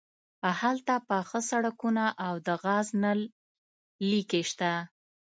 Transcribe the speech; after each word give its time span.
هلته 0.59 0.93
پاخه 1.09 1.39
سړکونه 1.49 2.05
او 2.25 2.33
د 2.47 2.49
ګاز 2.63 2.87
نل 3.01 3.19
لیکې 4.09 4.41
شته 4.49 4.71